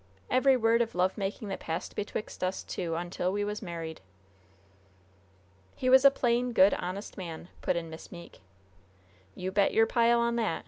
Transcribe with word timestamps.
Every 0.31 0.57
word 0.57 0.81
of 0.81 0.95
love 0.95 1.15
making 1.15 1.49
that 1.49 1.59
passed 1.59 1.95
betwixt 1.95 2.43
us 2.43 2.63
two 2.63 2.95
until 2.95 3.31
we 3.31 3.43
was 3.43 3.61
married." 3.61 4.01
"He 5.75 5.91
was 5.91 6.03
a 6.03 6.09
plain, 6.09 6.53
good, 6.53 6.73
honest 6.73 7.19
man," 7.19 7.49
put 7.61 7.75
in 7.75 7.87
Miss 7.91 8.11
Meeke. 8.11 8.39
"You 9.35 9.51
bet 9.51 9.75
your 9.75 9.85
pile 9.85 10.19
on 10.19 10.37
that! 10.37 10.59